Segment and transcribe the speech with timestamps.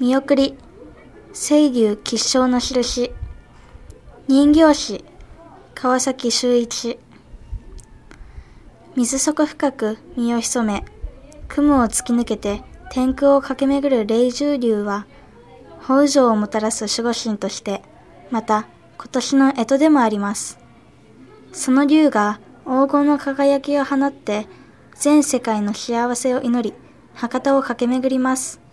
[0.00, 0.56] 見送り、
[1.32, 3.10] 清牛吉祥の印、
[4.28, 5.04] 人形師、
[5.74, 7.00] 川崎修一、
[8.94, 10.84] 水底深く身を潜め、
[11.48, 15.06] 雲を突き抜けて天空を駆け巡る霊獣竜は、
[15.82, 17.82] 北条をもたらす守護神として、
[18.30, 18.68] また
[18.98, 20.60] 今年の干支でもあります。
[21.52, 24.46] その竜が黄金の輝きを放って、
[24.94, 26.76] 全世界の幸せを祈り、
[27.14, 28.67] 博多を駆け巡ります。